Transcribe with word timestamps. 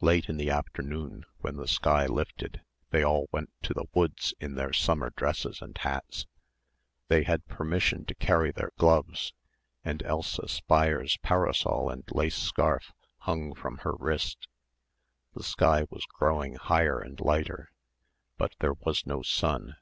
Late 0.00 0.30
in 0.30 0.38
the 0.38 0.48
afternoon 0.48 1.26
when 1.42 1.56
the 1.56 1.68
sky 1.68 2.06
lifted 2.06 2.62
they 2.88 3.02
all 3.02 3.28
went 3.32 3.50
to 3.64 3.74
the 3.74 3.84
woods 3.92 4.32
in 4.40 4.54
their 4.54 4.72
summer 4.72 5.10
dresses 5.10 5.60
and 5.60 5.76
hats. 5.76 6.26
They 7.08 7.24
had 7.24 7.46
permission 7.48 8.06
to 8.06 8.14
carry 8.14 8.50
their 8.50 8.70
gloves 8.78 9.34
and 9.84 10.02
Elsa 10.04 10.48
Speier's 10.48 11.18
parasol 11.18 11.90
and 11.90 12.02
lace 12.10 12.38
scarf 12.38 12.94
hung 13.18 13.54
from 13.54 13.76
her 13.84 13.92
wrist. 13.92 14.48
The 15.34 15.44
sky 15.44 15.86
was 15.90 16.06
growing 16.18 16.54
higher 16.54 16.98
and 16.98 17.20
lighter, 17.20 17.70
but 18.38 18.56
there 18.60 18.72
was 18.72 19.04
no 19.04 19.20
sun. 19.22 19.76